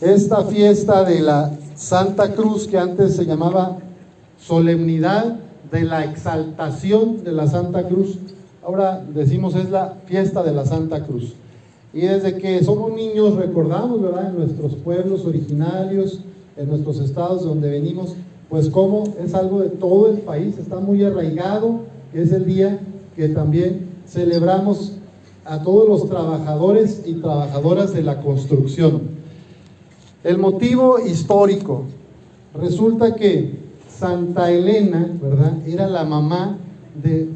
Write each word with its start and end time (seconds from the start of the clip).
esta 0.00 0.44
fiesta 0.44 1.04
de 1.04 1.20
la 1.20 1.52
Santa 1.74 2.34
Cruz 2.34 2.66
que 2.66 2.78
antes 2.78 3.16
se 3.16 3.24
llamaba 3.24 3.78
solemnidad 4.38 5.36
de 5.70 5.84
la 5.84 6.04
exaltación 6.04 7.24
de 7.24 7.32
la 7.32 7.46
Santa 7.46 7.88
Cruz. 7.88 8.18
Ahora 8.62 9.02
decimos 9.14 9.54
es 9.54 9.70
la 9.70 9.94
fiesta 10.06 10.42
de 10.42 10.52
la 10.52 10.66
Santa 10.66 11.04
Cruz. 11.04 11.34
Y 11.94 12.00
desde 12.00 12.36
que 12.36 12.62
somos 12.62 12.92
niños 12.92 13.36
recordamos, 13.36 14.02
¿verdad? 14.02 14.28
En 14.30 14.38
nuestros 14.38 14.74
pueblos 14.74 15.24
originarios, 15.24 16.20
en 16.58 16.68
nuestros 16.68 16.98
estados 16.98 17.44
donde 17.44 17.70
venimos, 17.70 18.14
pues 18.50 18.68
como 18.68 19.04
es 19.18 19.34
algo 19.34 19.60
de 19.60 19.70
todo 19.70 20.10
el 20.10 20.18
país, 20.18 20.58
está 20.58 20.76
muy 20.76 21.02
arraigado, 21.04 21.80
es 22.12 22.32
el 22.32 22.44
día 22.44 22.80
que 23.16 23.28
también 23.28 23.88
celebramos 24.06 24.92
a 25.46 25.62
todos 25.62 25.88
los 25.88 26.08
trabajadores 26.08 27.02
y 27.06 27.14
trabajadoras 27.14 27.94
de 27.94 28.02
la 28.02 28.20
construcción. 28.20 29.15
El 30.26 30.38
motivo 30.38 30.98
histórico, 30.98 31.84
resulta 32.52 33.14
que 33.14 33.60
Santa 33.88 34.50
Elena, 34.50 35.08
¿verdad? 35.22 35.52
Era 35.64 35.86
la 35.86 36.04
mamá 36.04 36.58
de 37.00 37.28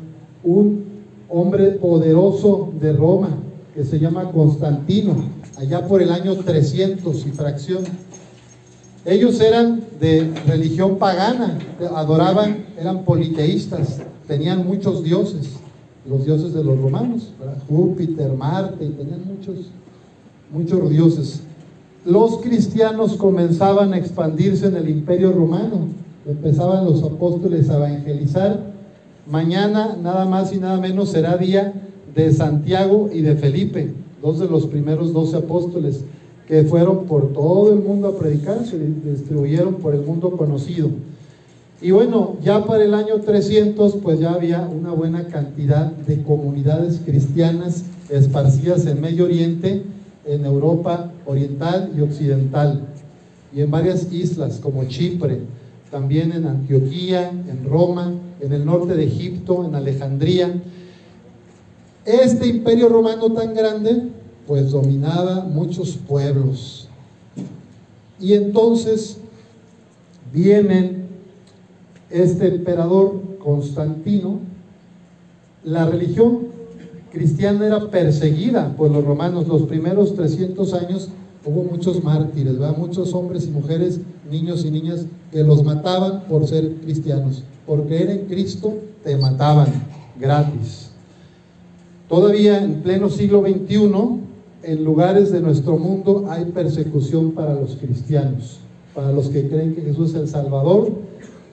un 0.42 0.86
hombre 1.28 1.70
poderoso 1.70 2.72
de 2.80 2.92
Roma 2.92 3.28
que 3.76 3.84
se 3.84 4.00
llama 4.00 4.32
Constantino, 4.32 5.14
allá 5.56 5.86
por 5.86 6.02
el 6.02 6.10
año 6.10 6.34
300 6.34 7.26
y 7.26 7.30
fracción. 7.30 7.84
Ellos 9.04 9.40
eran 9.40 9.84
de 10.00 10.28
religión 10.48 10.98
pagana, 10.98 11.60
adoraban, 11.94 12.64
eran 12.76 13.04
politeístas, 13.04 14.00
tenían 14.26 14.66
muchos 14.66 15.04
dioses, 15.04 15.50
los 16.04 16.24
dioses 16.24 16.52
de 16.52 16.64
los 16.64 16.76
romanos, 16.76 17.34
Júpiter, 17.68 18.32
Marte, 18.32 18.84
tenían 18.84 19.22
muchos, 19.28 19.66
muchos 20.52 20.90
dioses. 20.90 21.42
Los 22.04 22.38
cristianos 22.38 23.16
comenzaban 23.16 23.92
a 23.92 23.98
expandirse 23.98 24.66
en 24.66 24.76
el 24.76 24.88
imperio 24.88 25.32
romano, 25.32 25.88
empezaban 26.26 26.86
los 26.86 27.02
apóstoles 27.02 27.68
a 27.68 27.76
evangelizar. 27.76 28.58
Mañana 29.30 29.98
nada 30.02 30.24
más 30.24 30.52
y 30.54 30.58
nada 30.58 30.80
menos 30.80 31.10
será 31.10 31.36
día 31.36 31.74
de 32.14 32.32
Santiago 32.32 33.10
y 33.12 33.20
de 33.20 33.36
Felipe, 33.36 33.92
dos 34.22 34.38
de 34.38 34.48
los 34.48 34.66
primeros 34.66 35.12
doce 35.12 35.36
apóstoles 35.36 36.02
que 36.48 36.64
fueron 36.64 37.04
por 37.04 37.34
todo 37.34 37.70
el 37.72 37.80
mundo 37.80 38.08
a 38.08 38.18
predicar, 38.18 38.66
se 38.66 38.78
distribuyeron 38.78 39.74
por 39.74 39.94
el 39.94 40.00
mundo 40.00 40.30
conocido. 40.38 40.88
Y 41.82 41.90
bueno, 41.92 42.36
ya 42.42 42.64
para 42.64 42.82
el 42.82 42.94
año 42.94 43.20
300 43.20 43.96
pues 43.96 44.20
ya 44.20 44.32
había 44.32 44.62
una 44.62 44.90
buena 44.90 45.26
cantidad 45.28 45.92
de 45.92 46.22
comunidades 46.22 47.00
cristianas 47.04 47.84
esparcidas 48.08 48.86
en 48.86 49.00
Medio 49.00 49.24
Oriente, 49.24 49.82
en 50.26 50.44
Europa 50.44 51.10
Oriental 51.30 51.92
y 51.96 52.00
Occidental, 52.00 52.86
y 53.54 53.60
en 53.60 53.70
varias 53.70 54.12
islas 54.12 54.58
como 54.60 54.84
Chipre, 54.84 55.40
también 55.90 56.32
en 56.32 56.46
Antioquía, 56.46 57.30
en 57.30 57.64
Roma, 57.64 58.12
en 58.40 58.52
el 58.52 58.64
norte 58.64 58.94
de 58.94 59.04
Egipto, 59.04 59.64
en 59.64 59.74
Alejandría. 59.74 60.62
Este 62.04 62.46
imperio 62.46 62.88
romano 62.88 63.32
tan 63.32 63.54
grande, 63.54 64.08
pues 64.46 64.70
dominaba 64.70 65.44
muchos 65.44 65.96
pueblos. 65.96 66.88
Y 68.20 68.34
entonces 68.34 69.18
viene 70.32 70.96
este 72.10 72.48
emperador 72.48 73.20
Constantino, 73.42 74.40
la 75.64 75.86
religión 75.86 76.50
cristiana 77.10 77.66
era 77.66 77.90
perseguida 77.90 78.74
por 78.76 78.90
los 78.90 79.04
romanos 79.04 79.48
los 79.48 79.62
primeros 79.62 80.14
300 80.14 80.74
años 80.74 81.08
hubo 81.44 81.64
muchos 81.64 82.02
mártires, 82.02 82.54
muchos 82.76 83.12
hombres 83.14 83.46
y 83.46 83.50
mujeres, 83.50 84.00
niños 84.30 84.64
y 84.64 84.70
niñas 84.70 85.06
que 85.32 85.42
los 85.42 85.64
mataban 85.64 86.24
por 86.28 86.46
ser 86.46 86.74
cristianos. 86.76 87.42
Por 87.66 87.86
creer 87.86 88.10
en 88.10 88.26
Cristo 88.26 88.74
te 89.04 89.16
mataban 89.16 89.68
gratis. 90.18 90.90
Todavía 92.08 92.62
en 92.62 92.82
pleno 92.82 93.08
siglo 93.08 93.42
XXI, 93.42 93.90
en 94.62 94.84
lugares 94.84 95.30
de 95.32 95.40
nuestro 95.40 95.78
mundo 95.78 96.26
hay 96.28 96.46
persecución 96.46 97.32
para 97.32 97.54
los 97.54 97.76
cristianos, 97.76 98.58
para 98.94 99.12
los 99.12 99.28
que 99.28 99.48
creen 99.48 99.74
que 99.74 99.82
Jesús 99.82 100.10
es 100.10 100.16
el 100.16 100.28
Salvador. 100.28 100.90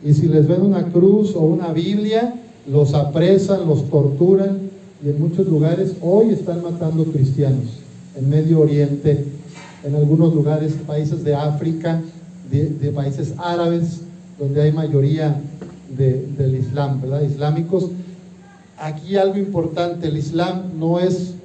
Y 0.04 0.14
si 0.14 0.28
les 0.28 0.48
ven 0.48 0.62
una 0.62 0.92
cruz 0.92 1.36
o 1.36 1.42
una 1.42 1.72
Biblia, 1.72 2.42
los 2.70 2.94
apresan, 2.94 3.68
los 3.68 3.90
torturan. 3.90 4.70
Y 5.04 5.10
en 5.10 5.22
muchos 5.22 5.48
lugares 5.48 5.94
hoy 6.02 6.32
están 6.32 6.64
matando 6.64 7.06
cristianos. 7.06 7.80
En 8.16 8.30
Medio 8.30 8.60
Oriente, 8.62 9.26
en 9.88 9.96
algunos 9.96 10.34
lugares, 10.34 10.74
países 10.86 11.24
de 11.24 11.34
África, 11.34 12.02
de, 12.52 12.92
países 12.92 13.34
árabes, 13.38 14.02
donde 14.38 14.62
hay 14.62 14.72
mayoría 14.72 15.40
del 15.90 16.56
Islam, 16.56 17.02
¿verdad? 17.02 17.22
Islámicos. 17.22 17.90
Aquí 18.78 19.16
algo 19.16 19.38
importante, 19.38 20.08
el 20.08 20.18
Islam 20.18 20.74
no 20.78 21.00
es, 21.00 21.36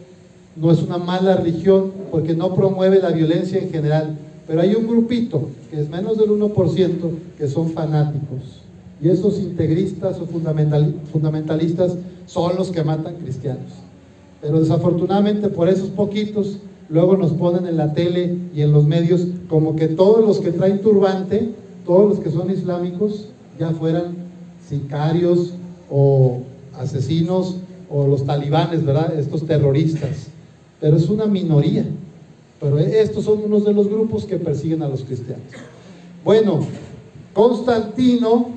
no 0.57 0.73
es 0.73 0.83
una 0.83 0.99
mala 0.99 1.37
religión 1.37 1.93
porque 2.11 2.35
no 2.35 2.55
promueve 2.55 3.01
la 3.01 3.11
violencia 3.11 3.61
en 3.61 3.71
general, 3.71 4.17
pero 4.47 4.61
hay 4.61 4.75
un 4.75 4.89
grupito, 4.89 5.49
que 5.71 5.81
es 5.81 5.89
menos 5.89 6.19
del 6.19 6.31
1%, 6.31 7.11
que 7.39 7.49
son 7.49 7.71
fanáticos. 7.71 8.61
Y 9.01 9.09
esos 9.09 9.39
integristas 9.39 10.19
o 10.21 10.27
fundamentalistas 10.27 11.97
son 12.27 12.57
los 12.57 12.71
que 12.71 12.83
matan 12.83 13.15
cristianos. 13.17 13.73
Pero 14.41 14.61
desafortunadamente 14.61 15.49
por 15.49 15.69
esos 15.69 15.89
poquitos 15.91 16.59
luego 16.88 17.16
nos 17.16 17.32
ponen 17.32 17.66
en 17.66 17.76
la 17.76 17.93
tele 17.93 18.37
y 18.54 18.62
en 18.62 18.72
los 18.72 18.87
medios 18.87 19.26
como 19.48 19.76
que 19.76 19.88
todos 19.88 20.25
los 20.25 20.41
que 20.41 20.53
traen 20.53 20.81
turbante, 20.81 21.50
todos 21.84 22.09
los 22.09 22.19
que 22.20 22.31
son 22.31 22.50
islámicos, 22.50 23.28
ya 23.59 23.70
fueran 23.70 24.16
sicarios 24.69 25.54
o 25.91 26.41
asesinos 26.78 27.56
o 27.91 28.06
los 28.06 28.25
talibanes, 28.25 28.84
¿verdad? 28.84 29.19
Estos 29.19 29.47
terroristas. 29.47 30.28
Pero 30.81 30.97
es 30.97 31.09
una 31.09 31.26
minoría. 31.26 31.84
Pero 32.60 32.78
estos 32.78 33.25
son 33.25 33.43
unos 33.44 33.64
de 33.64 33.72
los 33.72 33.88
grupos 33.88 34.25
que 34.25 34.37
persiguen 34.37 34.82
a 34.82 34.88
los 34.88 35.03
cristianos. 35.03 35.44
Bueno, 36.25 36.60
Constantino 37.34 38.50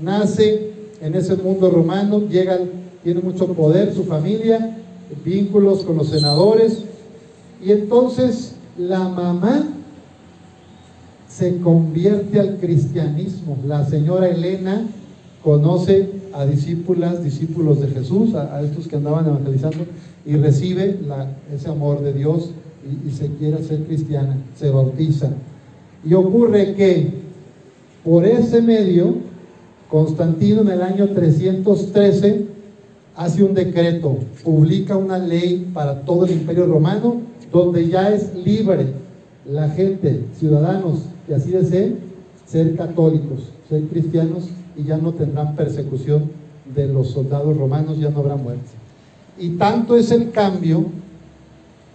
nace 0.00 0.70
en 1.00 1.14
ese 1.14 1.36
mundo 1.36 1.70
romano, 1.70 2.20
llega, 2.28 2.58
tiene 3.04 3.20
mucho 3.20 3.46
poder, 3.48 3.92
su 3.92 4.04
familia, 4.04 4.78
vínculos 5.24 5.82
con 5.82 5.98
los 5.98 6.08
senadores, 6.08 6.84
y 7.64 7.70
entonces 7.70 8.54
la 8.76 9.08
mamá 9.08 9.64
se 11.28 11.58
convierte 11.58 12.40
al 12.40 12.56
cristianismo. 12.56 13.56
La 13.66 13.86
señora 13.86 14.28
Elena 14.28 14.82
conoce 15.42 16.10
a 16.32 16.44
discípulas, 16.44 17.22
discípulos 17.22 17.80
de 17.80 17.88
Jesús, 17.88 18.34
a, 18.34 18.60
estos 18.62 18.88
que 18.88 18.96
andaban 18.96 19.26
evangelizando, 19.26 19.86
y 20.26 20.36
recibe 20.36 20.98
ese 21.52 21.68
amor 21.68 22.00
de 22.02 22.12
Dios 22.12 22.50
y, 23.06 23.10
se 23.10 23.28
quiere 23.34 23.56
hacer 23.56 23.84
cristiana, 23.84 24.36
se 24.56 24.70
bautiza. 24.70 25.30
Y 26.04 26.14
ocurre 26.14 26.74
que 26.74 27.10
por 28.04 28.24
ese 28.26 28.60
medio, 28.60 29.14
Constantino 29.88 30.62
en 30.62 30.68
el 30.68 30.82
año 30.82 31.08
313 31.08 32.46
hace 33.16 33.44
un 33.44 33.54
decreto, 33.54 34.18
publica 34.42 34.96
una 34.96 35.18
ley 35.18 35.70
para 35.72 36.00
todo 36.00 36.24
el 36.24 36.32
imperio 36.32 36.66
romano 36.66 37.31
donde 37.50 37.88
ya 37.88 38.10
es 38.10 38.34
libre 38.34 38.86
la 39.44 39.68
gente, 39.70 40.24
ciudadanos 40.38 41.06
que 41.26 41.34
así 41.34 41.50
deseen, 41.50 41.98
ser 42.46 42.76
católicos, 42.76 43.50
ser 43.68 43.82
cristianos 43.88 44.48
y 44.76 44.84
ya 44.84 44.98
no 44.98 45.12
tendrán 45.12 45.56
persecución 45.56 46.30
de 46.74 46.88
los 46.88 47.08
soldados 47.08 47.56
romanos, 47.56 47.98
ya 47.98 48.10
no 48.10 48.20
habrá 48.20 48.36
muerte. 48.36 48.70
Y 49.38 49.50
tanto 49.50 49.96
es 49.96 50.10
el 50.10 50.30
cambio 50.30 50.86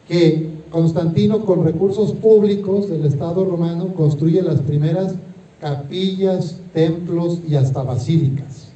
que 0.08 0.58
Constantino 0.72 1.46
con 1.46 1.64
recursos 1.64 2.12
públicos 2.14 2.90
del 2.90 3.06
Estado 3.06 3.46
romano 3.46 3.93
construye 3.93 4.41
las 4.41 4.59
primeras 4.61 5.16
capillas, 5.61 6.59
templos 6.73 7.40
y 7.47 7.55
hasta 7.55 7.84
basílicas. 7.84 8.67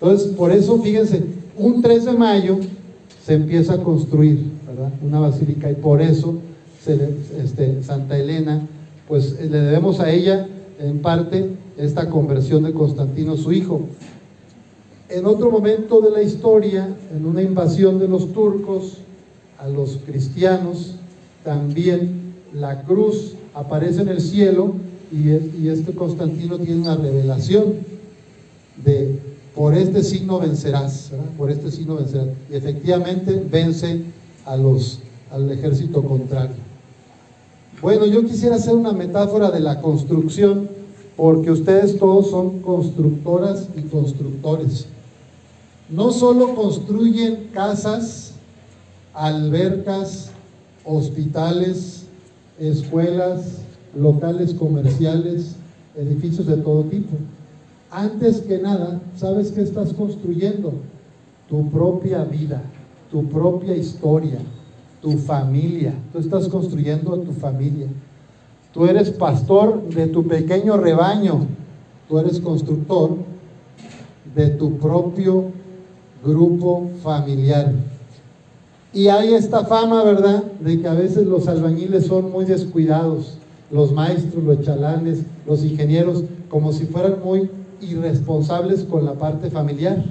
Entonces, 0.00 0.28
por 0.28 0.50
eso, 0.52 0.80
fíjense, 0.80 1.24
un 1.56 1.82
3 1.82 2.04
de 2.06 2.12
mayo 2.12 2.58
se 3.24 3.34
empieza 3.34 3.74
a 3.74 3.82
construir 3.82 4.50
una 5.02 5.20
basílica 5.20 5.70
y 5.70 5.74
por 5.74 6.00
eso 6.00 6.38
este, 6.86 7.82
Santa 7.82 8.16
Elena, 8.18 8.66
pues 9.06 9.38
le 9.38 9.60
debemos 9.60 10.00
a 10.00 10.10
ella 10.10 10.46
en 10.78 11.00
parte 11.00 11.50
esta 11.76 12.08
conversión 12.08 12.62
de 12.62 12.72
Constantino, 12.72 13.36
su 13.36 13.52
hijo. 13.52 13.82
En 15.08 15.26
otro 15.26 15.50
momento 15.50 16.00
de 16.00 16.10
la 16.10 16.22
historia, 16.22 16.88
en 17.14 17.26
una 17.26 17.42
invasión 17.42 17.98
de 17.98 18.08
los 18.08 18.32
turcos 18.32 18.98
a 19.58 19.68
los 19.68 19.98
cristianos, 20.06 20.94
también 21.44 22.34
la 22.54 22.82
cruz 22.82 23.34
aparece 23.54 24.02
en 24.02 24.08
el 24.08 24.20
cielo 24.20 24.74
y, 25.12 25.68
este 25.68 25.92
Constantino 25.92 26.58
tiene 26.58 26.82
una 26.82 26.96
revelación 26.96 27.74
de 28.84 29.18
por 29.54 29.74
este 29.74 30.02
signo 30.02 30.38
vencerás, 30.38 31.10
por 31.36 31.50
este 31.50 31.70
signo 31.70 31.96
vencerás. 31.96 32.28
Y 32.50 32.54
efectivamente 32.54 33.44
vence 33.50 34.00
a 34.50 34.56
los, 34.56 34.98
al 35.30 35.48
ejército 35.52 36.02
contrario. 36.02 36.56
Bueno, 37.80 38.04
yo 38.04 38.24
quisiera 38.24 38.56
hacer 38.56 38.74
una 38.74 38.92
metáfora 38.92 39.50
de 39.52 39.60
la 39.60 39.80
construcción, 39.80 40.68
porque 41.16 41.52
ustedes 41.52 41.98
todos 41.98 42.30
son 42.30 42.58
constructoras 42.60 43.68
y 43.76 43.82
constructores. 43.82 44.86
No 45.88 46.10
solo 46.10 46.56
construyen 46.56 47.50
casas, 47.52 48.32
albercas, 49.14 50.30
hospitales, 50.84 52.06
escuelas, 52.58 53.58
locales 53.96 54.52
comerciales, 54.54 55.54
edificios 55.96 56.46
de 56.46 56.56
todo 56.56 56.82
tipo. 56.84 57.16
Antes 57.92 58.40
que 58.40 58.58
nada, 58.58 59.00
¿sabes 59.16 59.52
qué 59.52 59.62
estás 59.62 59.92
construyendo? 59.92 60.72
Tu 61.48 61.70
propia 61.70 62.24
vida, 62.24 62.62
tu 63.10 63.28
propia 63.28 63.76
historia, 63.76 64.38
tu 65.02 65.18
familia. 65.18 65.94
Tú 66.12 66.18
estás 66.18 66.48
construyendo 66.48 67.18
tu 67.18 67.32
familia. 67.32 67.88
Tú 68.72 68.86
eres 68.86 69.10
pastor 69.10 69.88
de 69.88 70.06
tu 70.06 70.26
pequeño 70.26 70.76
rebaño. 70.76 71.46
Tú 72.08 72.18
eres 72.18 72.40
constructor 72.40 73.16
de 74.34 74.50
tu 74.50 74.78
propio 74.78 75.46
grupo 76.24 76.90
familiar. 77.02 77.72
Y 78.92 79.08
hay 79.08 79.34
esta 79.34 79.64
fama, 79.64 80.02
¿verdad?, 80.04 80.44
de 80.60 80.80
que 80.80 80.88
a 80.88 80.94
veces 80.94 81.26
los 81.26 81.46
albañiles 81.48 82.06
son 82.06 82.30
muy 82.30 82.44
descuidados, 82.44 83.38
los 83.70 83.92
maestros, 83.92 84.42
los 84.42 84.62
chalanes, 84.62 85.22
los 85.46 85.64
ingenieros, 85.64 86.24
como 86.48 86.72
si 86.72 86.86
fueran 86.86 87.16
muy 87.24 87.48
irresponsables 87.80 88.84
con 88.84 89.04
la 89.04 89.14
parte 89.14 89.48
familiar. 89.50 90.04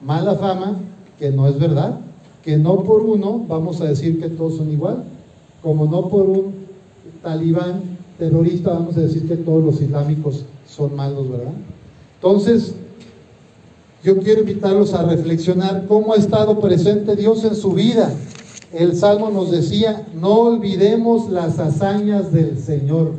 Mala 0.00 0.36
fama, 0.36 0.76
que 1.18 1.30
no 1.30 1.48
es 1.48 1.58
verdad, 1.58 2.00
que 2.42 2.56
no 2.56 2.82
por 2.84 3.02
uno 3.02 3.44
vamos 3.46 3.80
a 3.80 3.86
decir 3.86 4.20
que 4.20 4.28
todos 4.28 4.56
son 4.56 4.70
igual, 4.70 5.04
como 5.62 5.86
no 5.86 6.08
por 6.08 6.28
un 6.28 6.54
talibán 7.22 7.98
terrorista 8.18 8.72
vamos 8.72 8.96
a 8.96 9.00
decir 9.00 9.26
que 9.26 9.36
todos 9.36 9.64
los 9.64 9.80
islámicos 9.80 10.44
son 10.66 10.94
malos, 10.94 11.28
¿verdad? 11.30 11.52
Entonces, 12.16 12.74
yo 14.02 14.18
quiero 14.18 14.40
invitarlos 14.40 14.94
a 14.94 15.02
reflexionar 15.04 15.86
cómo 15.86 16.14
ha 16.14 16.16
estado 16.16 16.58
presente 16.58 17.16
Dios 17.16 17.44
en 17.44 17.54
su 17.54 17.72
vida. 17.72 18.10
El 18.72 18.96
Salmo 18.96 19.30
nos 19.30 19.50
decía, 19.50 20.06
no 20.14 20.40
olvidemos 20.40 21.28
las 21.28 21.58
hazañas 21.58 22.32
del 22.32 22.58
Señor. 22.58 23.12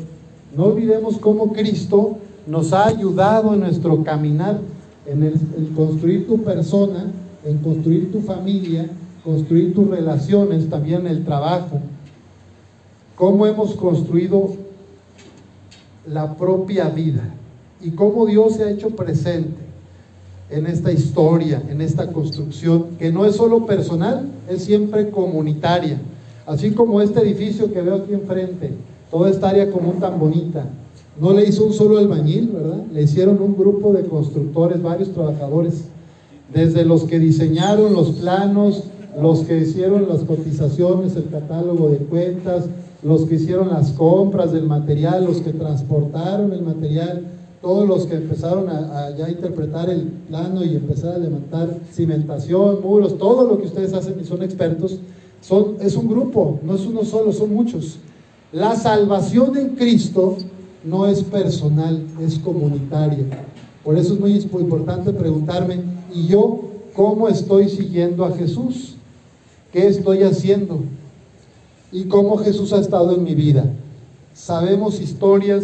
No 0.55 0.65
olvidemos 0.65 1.17
cómo 1.17 1.53
Cristo 1.53 2.17
nos 2.47 2.73
ha 2.73 2.87
ayudado 2.87 3.53
en 3.53 3.59
nuestro 3.61 4.03
caminar, 4.03 4.59
en, 5.05 5.23
el, 5.23 5.33
construir 5.75 6.27
tu 6.27 6.41
persona, 6.41 7.11
en 7.45 7.57
construir 7.59 8.11
tu 8.11 8.21
familia, 8.21 8.89
construir 9.23 9.73
tus 9.73 9.87
relaciones, 9.87 10.69
también 10.69 11.07
el 11.07 11.23
trabajo. 11.23 11.79
Cómo 13.15 13.45
hemos 13.45 13.75
construido 13.75 14.55
la 16.07 16.35
propia 16.35 16.89
vida 16.89 17.23
y 17.81 17.91
cómo 17.91 18.25
Dios 18.25 18.55
se 18.55 18.63
ha 18.63 18.71
hecho 18.71 18.89
presente 18.89 19.61
en 20.49 20.65
esta 20.67 20.91
historia, 20.91 21.61
en 21.69 21.81
esta 21.81 22.11
construcción, 22.11 22.97
que 22.99 23.11
no 23.11 23.25
es 23.25 23.35
solo 23.35 23.65
personal, 23.65 24.27
es 24.49 24.63
siempre 24.63 25.09
comunitaria. 25.09 25.99
Así 26.45 26.71
como 26.71 27.01
este 27.01 27.21
edificio 27.21 27.71
que 27.71 27.81
veo 27.81 27.95
aquí 27.95 28.13
enfrente, 28.13 28.73
toda 29.09 29.29
esta 29.29 29.49
área 29.49 29.71
común 29.71 29.99
tan 29.99 30.19
bonita, 30.19 30.65
no 31.19 31.33
le 31.33 31.47
hizo 31.47 31.65
un 31.65 31.73
solo 31.73 31.97
albañil, 31.97 32.47
¿verdad? 32.47 32.83
Le 32.91 33.03
hicieron 33.03 33.41
un 33.41 33.55
grupo 33.55 33.93
de 33.93 34.03
constructores, 34.03 34.81
varios 34.81 35.13
trabajadores, 35.13 35.85
desde 36.53 36.83
los 36.83 37.03
que 37.03 37.19
diseñaron 37.19 37.93
los 37.93 38.11
planos, 38.11 38.85
los 39.19 39.41
que 39.41 39.59
hicieron 39.59 40.07
las 40.07 40.23
cotizaciones, 40.23 41.15
el 41.15 41.29
catálogo 41.29 41.89
de 41.89 41.97
cuentas, 41.97 42.65
los 43.03 43.25
que 43.25 43.35
hicieron 43.35 43.69
las 43.69 43.91
compras 43.91 44.51
del 44.51 44.67
material, 44.67 45.25
los 45.25 45.41
que 45.41 45.53
transportaron 45.53 46.53
el 46.53 46.61
material, 46.61 47.25
todos 47.61 47.87
los 47.87 48.05
que 48.05 48.15
empezaron 48.15 48.69
a, 48.69 49.15
ya 49.15 49.29
interpretar 49.29 49.89
el 49.89 50.03
plano 50.27 50.63
y 50.63 50.75
empezar 50.75 51.15
a 51.15 51.17
levantar 51.17 51.79
cimentación, 51.91 52.81
muros, 52.81 53.17
todo 53.17 53.47
lo 53.47 53.59
que 53.59 53.67
ustedes 53.67 53.93
hacen 53.93 54.19
y 54.19 54.25
son 54.25 54.41
expertos, 54.43 54.99
son, 55.41 55.77
es 55.79 55.95
un 55.95 56.07
grupo, 56.07 56.59
no 56.63 56.75
es 56.75 56.85
uno 56.85 57.03
solo, 57.03 57.31
son 57.31 57.53
muchos. 57.53 57.97
La 58.51 58.75
salvación 58.75 59.57
en 59.57 59.75
Cristo 59.75 60.37
no 60.83 61.05
es 61.05 61.23
personal, 61.23 62.03
es 62.19 62.39
comunitaria. 62.39 63.25
Por 63.83 63.97
eso 63.97 64.13
es 64.13 64.19
muy 64.19 64.33
importante 64.33 65.13
preguntarme, 65.13 65.81
¿y 66.13 66.27
yo 66.27 66.61
cómo 66.95 67.27
estoy 67.27 67.69
siguiendo 67.69 68.25
a 68.25 68.31
Jesús? 68.31 68.95
¿Qué 69.71 69.87
estoy 69.87 70.23
haciendo? 70.23 70.81
¿Y 71.93 72.05
cómo 72.05 72.35
Jesús 72.37 72.73
ha 72.73 72.79
estado 72.79 73.15
en 73.15 73.23
mi 73.23 73.35
vida? 73.35 73.63
Sabemos 74.33 74.99
historias 74.99 75.63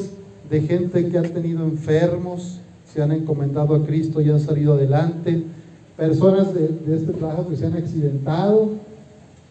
de 0.49 0.61
gente 0.61 1.09
que 1.09 1.17
ha 1.17 1.23
tenido 1.23 1.63
enfermos, 1.63 2.59
se 2.93 3.01
han 3.01 3.11
encomendado 3.11 3.75
a 3.75 3.85
Cristo 3.85 4.21
y 4.21 4.29
han 4.29 4.39
salido 4.39 4.73
adelante, 4.73 5.43
personas 5.97 6.53
de, 6.53 6.69
este 6.95 7.11
trabajo 7.11 7.49
que 7.49 7.57
se 7.57 7.65
han 7.65 7.73
accidentado, 7.73 8.69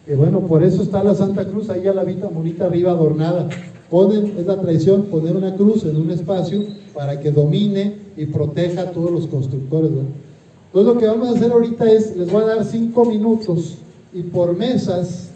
que 0.07 0.15
bueno, 0.15 0.39
por 0.39 0.63
eso 0.63 0.81
está 0.81 1.03
la 1.03 1.13
Santa 1.13 1.45
Cruz 1.45 1.69
ahí 1.69 1.85
a 1.85 1.93
la 1.93 2.03
vista 2.03 2.27
bonita 2.27 2.65
arriba 2.65 2.91
adornada. 2.91 3.49
Ponen, 3.91 4.37
es 4.39 4.47
la 4.47 4.59
tradición, 4.59 5.03
poner 5.03 5.35
una 5.35 5.55
cruz 5.55 5.83
en 5.83 5.97
un 5.97 6.09
espacio 6.09 6.63
para 6.95 7.19
que 7.19 7.31
domine 7.31 7.95
y 8.17 8.25
proteja 8.25 8.81
a 8.81 8.91
todos 8.91 9.11
los 9.11 9.27
constructores. 9.27 9.91
Entonces 9.91 10.93
lo 10.93 10.99
que 10.99 11.05
vamos 11.05 11.29
a 11.29 11.31
hacer 11.33 11.51
ahorita 11.51 11.91
es, 11.91 12.17
les 12.17 12.31
voy 12.31 12.43
a 12.43 12.47
dar 12.47 12.65
cinco 12.65 13.05
minutos 13.05 13.77
y 14.17 14.23
por 14.23 14.57
mesas 14.57 15.29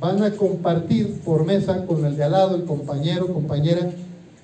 van 0.00 0.20
a 0.24 0.32
compartir 0.32 1.20
por 1.24 1.46
mesa 1.46 1.86
con 1.86 2.04
el 2.04 2.16
de 2.16 2.24
al 2.24 2.32
lado, 2.32 2.56
el 2.56 2.64
compañero, 2.64 3.32
compañera, 3.32 3.92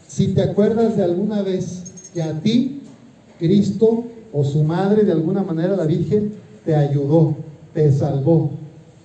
si 0.07 0.29
te 0.29 0.43
acuerdas 0.43 0.97
de 0.97 1.03
alguna 1.03 1.43
vez 1.43 1.93
que 2.15 2.23
a 2.23 2.39
ti 2.41 2.83
Cristo 3.41 4.05
o 4.33 4.45
su 4.45 4.63
madre, 4.63 5.03
de 5.03 5.11
alguna 5.11 5.43
manera 5.43 5.75
la 5.75 5.87
Virgen, 5.87 6.35
te 6.65 6.77
ayudó, 6.77 7.35
te 7.75 7.91
salvó. 7.91 8.51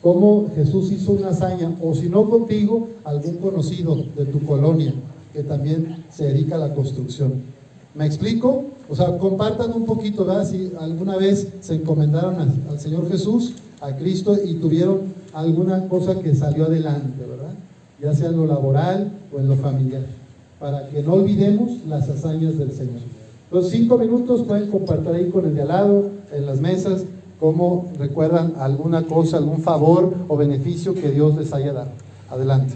Como 0.03 0.51
Jesús 0.55 0.91
hizo 0.91 1.13
una 1.13 1.29
hazaña, 1.29 1.75
o 1.81 1.95
si 1.95 2.07
no 2.07 2.29
contigo, 2.29 2.89
algún 3.05 3.37
conocido 3.37 4.05
de 4.15 4.25
tu 4.25 4.45
colonia 4.45 4.93
que 5.33 5.41
también 5.41 6.05
se 6.11 6.25
dedica 6.25 6.55
a 6.55 6.59
la 6.59 6.75
construcción. 6.75 7.41
¿Me 7.95 8.05
explico? 8.05 8.65
O 8.87 8.95
sea, 8.95 9.17
compartan 9.17 9.73
un 9.73 9.85
poquito, 9.85 10.25
¿verdad? 10.25 10.47
Si 10.47 10.71
alguna 10.79 11.17
vez 11.17 11.47
se 11.61 11.73
encomendaron 11.73 12.35
al 12.69 12.79
Señor 12.79 13.09
Jesús, 13.09 13.55
a 13.81 13.95
Cristo, 13.95 14.35
y 14.43 14.55
tuvieron 14.55 15.13
alguna 15.33 15.87
cosa 15.87 16.19
que 16.19 16.33
salió 16.33 16.65
adelante, 16.65 17.25
¿verdad? 17.27 17.53
Ya 18.01 18.13
sea 18.13 18.29
en 18.29 18.37
lo 18.37 18.45
laboral 18.45 19.11
o 19.33 19.39
en 19.39 19.47
lo 19.47 19.55
familiar 19.55 20.03
para 20.59 20.87
que 20.89 21.03
no 21.03 21.13
olvidemos 21.13 21.85
las 21.87 22.09
hazañas 22.09 22.57
del 22.57 22.71
Señor. 22.71 23.01
Los 23.51 23.69
cinco 23.69 23.97
minutos 23.97 24.43
pueden 24.43 24.71
compartir 24.71 25.11
ahí 25.11 25.29
con 25.29 25.45
el 25.45 25.55
de 25.55 25.61
al 25.61 25.67
lado, 25.67 26.09
en 26.31 26.45
las 26.45 26.59
mesas, 26.59 27.03
cómo 27.39 27.91
recuerdan 27.99 28.55
alguna 28.57 29.03
cosa, 29.03 29.37
algún 29.37 29.61
favor 29.61 30.13
o 30.27 30.37
beneficio 30.37 30.93
que 30.95 31.11
Dios 31.11 31.35
les 31.35 31.53
haya 31.53 31.73
dado. 31.73 31.91
Adelante. 32.29 32.73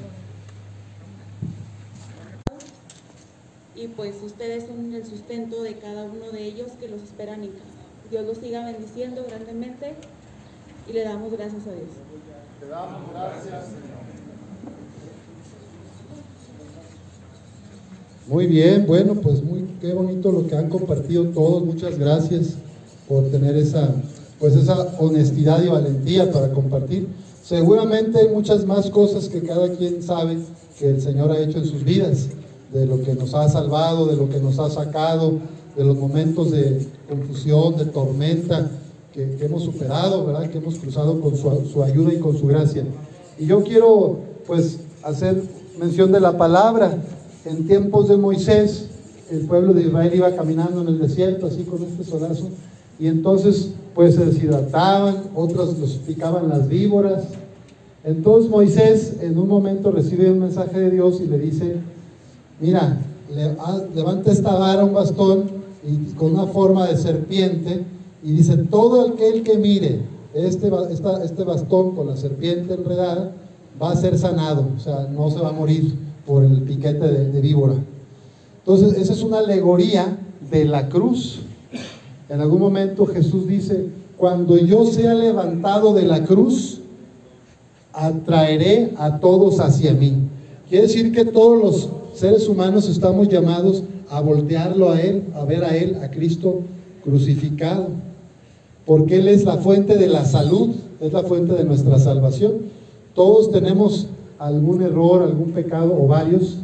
Y 3.75 3.88
pues 3.88 4.15
ustedes 4.24 4.68
son 4.68 4.94
el 4.94 5.06
sustento 5.06 5.63
de 5.63 5.77
cada 5.77 6.03
uno 6.03 6.32
de 6.32 6.46
ellos 6.46 6.68
que 6.79 6.89
los 6.89 7.01
esperan 7.01 7.44
en 7.44 7.51
casa. 7.51 7.63
Dios 8.12 8.25
los 8.25 8.38
siga 8.38 8.65
bendiciendo 8.65 9.25
grandemente 9.27 9.96
y 10.89 10.93
le 10.93 11.03
damos 11.03 11.31
gracias 11.31 11.67
a 11.67 11.72
Dios. 11.72 11.89
Le 12.62 12.67
damos 12.67 13.12
gracias, 13.12 13.65
Señor. 13.65 14.00
Muy 18.27 18.48
bien, 18.48 18.86
bueno, 18.86 19.15
pues 19.15 19.43
muy 19.43 19.67
qué 19.81 19.93
bonito 19.93 20.31
lo 20.31 20.48
que 20.48 20.55
han 20.55 20.69
compartido 20.69 21.25
todos. 21.25 21.63
Muchas 21.63 21.98
gracias 21.98 22.55
por 23.08 23.29
tener 23.29 23.55
esa 23.55 23.93
pues 24.39 24.55
esa 24.55 24.96
honestidad 25.00 25.62
y 25.63 25.67
valentía 25.67 26.31
para 26.31 26.51
compartir. 26.51 27.08
Seguramente 27.43 28.19
hay 28.19 28.29
muchas 28.29 28.65
más 28.65 28.89
cosas 28.89 29.27
que 29.27 29.41
cada 29.41 29.69
quien 29.74 30.01
sabe 30.01 30.38
que 30.77 30.89
el 30.89 31.01
Señor 31.01 31.31
ha 31.31 31.39
hecho 31.39 31.58
en 31.58 31.65
sus 31.65 31.84
vidas, 31.84 32.29
de 32.72 32.86
lo 32.86 33.01
que 33.01 33.15
nos 33.15 33.34
ha 33.34 33.50
salvado, 33.50 34.05
de 34.05 34.15
lo 34.15 34.29
que 34.29 34.39
nos 34.39 34.60
ha 34.60 34.69
sacado, 34.69 35.39
de 35.75 35.84
los 35.84 35.98
momentos 35.98 36.51
de 36.51 36.88
confusión, 37.10 37.75
de 37.77 37.86
tormenta 37.86 38.69
que, 39.13 39.38
hemos 39.42 39.63
superado, 39.63 40.25
¿verdad? 40.25 40.50
Que 40.50 40.58
hemos 40.60 40.75
cruzado 40.75 41.20
con 41.20 41.36
su, 41.36 41.50
su 41.72 41.84
ayuda 41.84 42.13
y 42.13 42.20
con 42.20 42.38
su 42.38 42.48
gracia. 42.48 42.84
Y 43.38 43.46
yo 43.46 43.63
quiero 43.63 44.20
pues 44.46 44.80
hacer 45.04 45.42
mención 45.80 46.12
de 46.12 46.20
la 46.20 46.38
palabra 46.38 46.98
en 47.46 47.66
tiempos 47.66 48.10
de 48.10 48.18
Moisés, 48.18 48.86
el 49.32 49.46
pueblo 49.48 49.74
de 49.74 49.84
Israel 49.84 50.12
iba 50.13 50.36
caminando 50.36 50.82
en 50.82 50.89
el 50.89 51.00
desierto, 51.00 51.48
así 51.48 51.63
con 51.63 51.82
este 51.84 52.04
solazo, 52.04 52.50
y 53.00 53.08
entonces 53.08 53.72
pues 53.96 54.16
se 54.16 54.25
deshidrataban, 54.25 55.30
otros 55.36 55.78
los 55.78 55.92
picaban 55.94 56.50
las 56.50 56.68
víboras. 56.68 57.24
Entonces 58.04 58.50
Moisés 58.50 59.16
en 59.22 59.38
un 59.38 59.48
momento 59.48 59.92
recibe 59.92 60.30
un 60.30 60.39
mensaje 60.39 60.80
de 60.80 60.92
Dios 60.92 61.22
y 61.22 61.28
le 61.28 61.39
dice, 61.39 61.78
mira, 62.60 63.00
ah, 63.60 63.82
levanta 63.96 64.32
esta 64.32 64.54
vara, 64.54 64.84
un 64.84 64.94
bastón, 64.94 65.46
y 65.84 66.13
con 66.13 66.34
una 66.34 66.48
forma 66.48 66.88
de 66.88 66.98
serpiente, 66.98 67.84
y 68.24 68.34
dice, 68.34 68.58
todo 68.58 69.10
aquel 69.10 69.44
que 69.44 69.58
mire 69.58 70.02
este, 70.34 70.70
este 71.24 71.44
bastón 71.44 71.96
con 71.96 72.08
la 72.08 72.18
serpiente 72.18 72.74
enredada, 72.74 73.32
va 73.82 73.92
a 73.92 73.96
ser 73.96 74.18
sanado, 74.18 74.68
o 74.76 74.80
sea, 74.80 75.08
no 75.12 75.32
se 75.32 75.40
va 75.40 75.50
a 75.50 75.54
morir 75.54 75.94
por 76.26 76.44
el 76.44 76.62
piquete 76.64 77.08
de, 77.08 77.42
víbora. 77.42 77.76
Entonces, 78.60 78.98
esa 78.98 79.14
es 79.14 79.24
una 79.24 79.40
alegoría 79.40 80.18
de 80.52 80.66
la 80.66 80.90
cruz. 80.90 81.40
En 82.28 82.42
algún 82.42 82.60
momento 82.60 83.06
Jesús 83.06 83.48
dice, 83.48 83.88
cuando 84.18 84.58
yo 84.58 84.86
sea 84.86 85.14
levantado 85.14 85.94
de 85.94 86.04
la 86.04 86.24
cruz, 86.26 86.82
atraeré 87.94 88.94
a 88.98 89.20
todos 89.20 89.60
hacia 89.60 89.94
mí. 89.94 90.14
Quiere 90.68 90.88
decir 90.88 91.12
que 91.12 91.26
todos 91.26 91.58
los 91.58 91.90
seres 92.14 92.48
humanos 92.48 92.88
estamos 92.88 93.28
llamados 93.30 93.84
a 94.10 94.22
voltearlo 94.22 94.92
a 94.92 95.02
Él, 95.02 95.24
a 95.34 95.46
ver 95.46 95.64
a 95.64 95.76
Él, 95.76 95.98
a 96.04 96.12
Cristo 96.12 96.62
crucificado, 97.04 97.88
porque 98.89 99.17
Él 99.19 99.27
es 99.27 99.46
la 99.46 99.58
fuente 99.58 99.98
de 99.98 100.08
la 100.08 100.25
salud, 100.25 100.72
es 101.00 101.13
la 101.13 101.22
fuente 101.22 101.53
de 101.53 101.63
nuestra 101.63 102.00
salvación. 102.00 102.53
Todos 103.13 103.51
tenemos 103.51 104.08
algún 104.39 104.81
error, 104.81 105.22
algún 105.22 105.51
pecado 105.51 105.96
o 105.96 106.08
varios, 106.08 106.58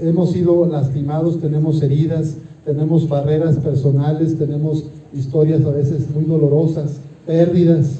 hemos 0.00 0.30
sido 0.30 0.64
lastimados, 0.64 1.40
tenemos 1.40 1.82
heridas, 1.82 2.36
tenemos 2.64 3.08
barreras 3.08 3.56
personales, 3.56 4.38
tenemos 4.38 4.84
historias 5.12 5.64
a 5.64 5.70
veces 5.70 6.08
muy 6.14 6.22
dolorosas, 6.22 7.00
pérdidas. 7.26 7.96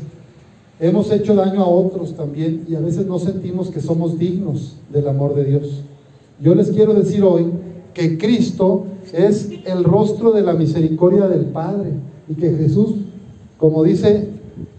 Hemos 0.78 1.10
hecho 1.10 1.34
daño 1.34 1.64
a 1.64 1.68
otros 1.68 2.14
también 2.14 2.64
y 2.68 2.76
a 2.76 2.80
veces 2.80 3.04
no 3.08 3.18
sentimos 3.18 3.68
que 3.68 3.80
somos 3.80 4.16
dignos 4.16 4.76
del 4.92 5.08
amor 5.08 5.34
de 5.34 5.42
Dios. 5.42 5.82
Yo 6.40 6.54
les 6.54 6.70
quiero 6.70 6.94
decir 6.94 7.24
hoy 7.24 7.46
que 7.94 8.16
Cristo 8.16 8.84
es 9.12 9.50
el 9.64 9.82
rostro 9.82 10.30
de 10.30 10.42
la 10.42 10.52
misericordia 10.52 11.26
del 11.26 11.46
Padre 11.46 11.90
y 12.28 12.34
que 12.34 12.52
Jesús, 12.52 12.94
como 13.62 13.85
dice, 13.85 14.26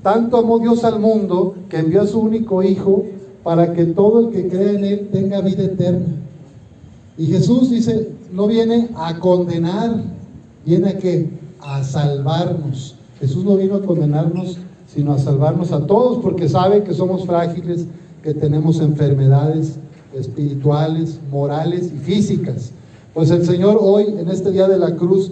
tanto 0.02 0.36
amó 0.36 0.60
Dios 0.60 0.84
al 0.84 1.00
mundo 1.00 1.56
que 1.70 1.80
envió 1.80 2.02
a 2.02 2.06
su 2.06 2.20
único 2.20 2.62
Hijo 2.64 3.06
para 3.42 3.72
que 3.72 3.86
todo 3.86 4.28
el 4.28 4.34
que 4.34 4.50
cree 4.50 4.76
en 4.76 4.84
Él 4.84 5.10
tenga 5.10 5.40
vida 5.40 5.64
eterna. 5.64 6.08
Y 7.18 7.28
Jesús 7.28 7.70
dice, 7.70 8.10
no 8.34 8.46
viene 8.46 8.90
a 8.98 9.20
condenar, 9.20 10.04
viene 10.66 10.90
a 10.90 10.98
que 10.98 11.30
a 11.62 11.82
salvarnos. 11.82 12.96
Jesús 13.22 13.46
no 13.46 13.56
vino 13.56 13.76
a 13.76 13.86
condenarnos, 13.86 14.58
sino 14.86 15.14
a 15.14 15.18
salvarnos 15.18 15.72
a 15.72 15.88
todos, 15.88 16.22
porque 16.22 16.50
sabe 16.50 16.84
que 16.84 16.94
somos 16.94 17.26
frágiles, 17.26 17.86
que 18.22 18.34
tenemos 18.34 18.82
enfermedades 18.82 19.80
espirituales, 20.14 21.22
morales 21.32 21.86
y 21.86 22.00
físicas. 22.00 22.72
Pues 23.14 23.32
el 23.32 23.46
Señor 23.46 23.78
hoy, 23.80 24.08
en 24.20 24.28
este 24.28 24.52
día 24.52 24.68
de 24.68 24.78
la 24.78 24.94
cruz, 24.98 25.32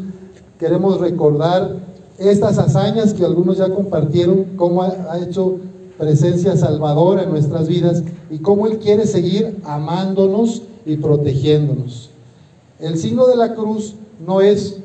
queremos 0.57 1.01
recordar 1.01 1.90
estas 2.29 2.57
hazañas 2.57 3.13
que 3.13 3.25
algunos 3.25 3.57
ya 3.57 3.73
compartieron, 3.73 4.45
cómo 4.55 4.83
ha 4.83 5.19
hecho 5.19 5.57
presencia 5.97 6.57
salvadora 6.57 7.23
en 7.23 7.29
nuestras 7.29 7.67
vidas 7.67 8.03
y 8.29 8.39
cómo 8.39 8.67
Él 8.67 8.79
quiere 8.79 9.05
seguir 9.05 9.57
amándonos 9.63 10.63
y 10.85 10.97
protegiéndonos. 10.97 12.09
El 12.79 12.97
signo 12.97 13.27
de 13.27 13.35
la 13.35 13.53
cruz 13.53 13.95
no 14.25 14.41
es 14.41 14.79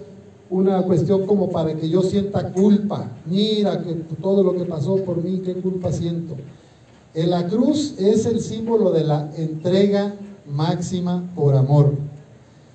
una 0.50 0.82
cuestión 0.82 1.26
como 1.26 1.50
para 1.50 1.74
que 1.74 1.88
yo 1.88 2.02
sienta 2.02 2.52
culpa. 2.52 3.10
Mira 3.24 3.82
que 3.82 3.94
todo 4.20 4.42
lo 4.42 4.54
que 4.54 4.64
pasó 4.64 4.96
por 4.96 5.22
mí, 5.22 5.40
qué 5.44 5.54
culpa 5.54 5.92
siento. 5.92 6.34
En 7.14 7.30
la 7.30 7.46
cruz 7.46 7.94
es 7.98 8.26
el 8.26 8.40
símbolo 8.40 8.92
de 8.92 9.04
la 9.04 9.30
entrega 9.36 10.14
máxima 10.46 11.24
por 11.34 11.56
amor. 11.56 11.94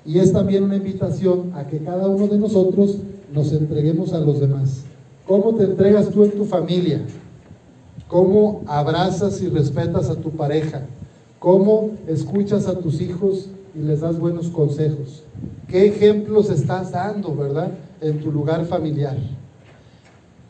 Y 0.04 0.18
es 0.18 0.34
también 0.34 0.64
una 0.64 0.78
invitación 0.78 1.52
a 1.56 1.68
que 1.68 1.78
cada 1.78 2.08
uno 2.08 2.28
de 2.28 2.40
nosotros 2.40 2.98
nos 3.34 3.52
entreguemos 3.54 4.14
a 4.14 4.20
los 4.20 4.40
demás. 4.40 4.84
¿Cómo 5.26 5.56
te 5.56 5.64
entregas 5.64 6.10
tú 6.10 6.24
en 6.24 6.32
tu 6.32 6.46
familia? 6.46 7.02
cómo 8.12 8.62
abrazas 8.68 9.42
y 9.42 9.48
respetas 9.48 10.10
a 10.10 10.16
tu 10.16 10.32
pareja, 10.32 10.82
cómo 11.40 11.92
escuchas 12.08 12.68
a 12.68 12.78
tus 12.78 13.00
hijos 13.00 13.48
y 13.74 13.80
les 13.80 14.02
das 14.02 14.20
buenos 14.20 14.50
consejos, 14.50 15.24
qué 15.70 15.86
ejemplos 15.86 16.50
estás 16.50 16.92
dando, 16.92 17.34
¿verdad? 17.34 17.72
En 18.02 18.20
tu 18.20 18.30
lugar 18.30 18.66
familiar. 18.66 19.16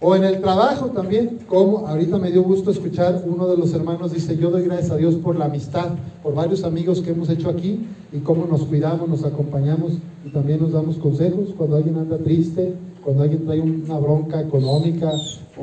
O 0.04 0.16
en 0.16 0.24
el 0.24 0.42
trabajo 0.42 0.88
también, 0.88 1.38
como 1.48 1.88
ahorita 1.88 2.18
me 2.18 2.32
dio 2.32 2.42
gusto 2.42 2.72
escuchar 2.72 3.24
uno 3.24 3.48
de 3.48 3.56
los 3.56 3.72
hermanos 3.76 4.12
dice, 4.12 4.36
yo 4.36 4.50
doy 4.50 4.64
gracias 4.64 4.90
a 4.90 4.98
Dios 4.98 5.14
por 5.14 5.36
la 5.36 5.46
amistad, 5.46 5.90
por 6.24 6.34
varios 6.34 6.64
amigos 6.64 7.02
que 7.02 7.12
hemos 7.12 7.30
hecho 7.30 7.50
aquí 7.50 7.86
y 8.12 8.18
cómo 8.18 8.48
nos 8.48 8.64
cuidamos, 8.64 9.08
nos 9.08 9.24
acompañamos 9.24 9.94
y 10.26 10.32
también 10.32 10.60
nos 10.60 10.72
damos 10.72 10.98
consejos 10.98 11.50
cuando 11.56 11.76
alguien 11.76 12.00
anda 12.00 12.18
triste, 12.18 12.74
cuando 13.04 13.22
alguien 13.22 13.46
trae 13.46 13.62
una 13.62 14.00
bronca 14.00 14.42
económica 14.42 15.12